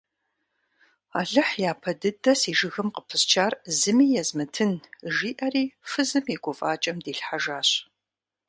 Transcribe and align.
Алыхь 1.19 1.55
япэ 1.71 1.91
дыдэ 2.01 2.33
си 2.41 2.51
жыгым 2.59 2.89
къыпысчар 2.95 3.53
зыми 3.79 4.05
езмытын,– 4.21 4.71
жиӏэри 5.15 5.63
фызым 5.89 6.25
и 6.33 6.37
гуфӏакӏэм 6.43 6.97
дилъхьэжащ. 7.05 7.69